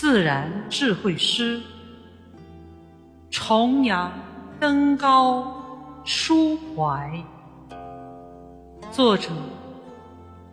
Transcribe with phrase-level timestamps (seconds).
[0.00, 1.60] 自然智慧诗，
[3.30, 4.10] 重阳
[4.58, 5.62] 登高
[6.06, 7.22] 抒怀。
[8.90, 9.28] 作者：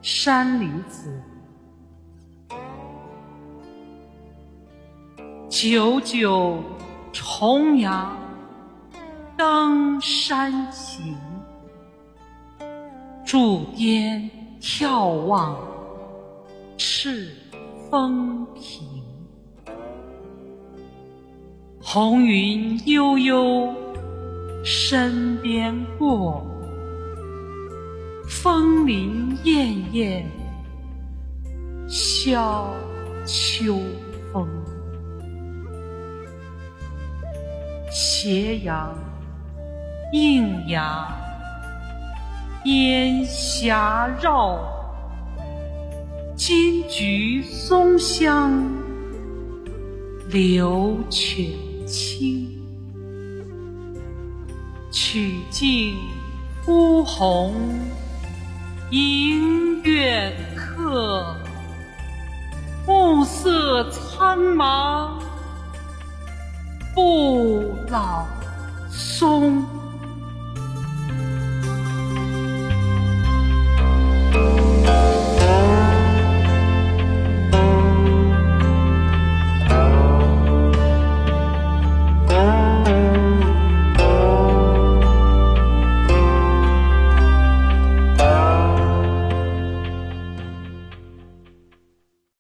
[0.02, 1.24] 山里子。
[5.48, 6.62] 九九
[7.14, 8.18] 重阳
[9.38, 11.16] 登山行，
[13.26, 15.58] 驻巅眺望
[16.78, 17.34] 赤
[17.90, 19.07] 峰平。
[21.90, 23.74] 红云悠悠
[24.62, 26.46] 身边过，
[28.28, 30.30] 枫林艳艳
[31.88, 32.74] 笑
[33.26, 33.80] 秋
[34.34, 34.46] 风。
[37.90, 38.94] 斜阳
[40.12, 41.08] 映阳，
[42.66, 44.60] 烟霞绕，
[46.36, 48.62] 金菊松香
[50.30, 51.67] 流泉。
[51.88, 52.62] 清，
[54.92, 55.96] 曲径
[56.66, 57.54] 铺红
[58.92, 61.36] 迎远客，
[62.86, 65.12] 暮色苍茫
[66.94, 68.26] 不老
[68.90, 69.77] 松。